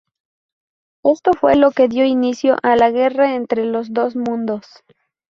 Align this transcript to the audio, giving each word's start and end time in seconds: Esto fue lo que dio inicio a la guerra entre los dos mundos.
Esto 1.03 1.33
fue 1.33 1.55
lo 1.55 1.69
que 1.69 1.87
dio 1.87 2.03
inicio 2.05 2.57
a 2.63 2.75
la 2.75 2.89
guerra 2.89 3.35
entre 3.35 3.65
los 3.67 3.93
dos 3.93 4.15
mundos. 4.15 4.65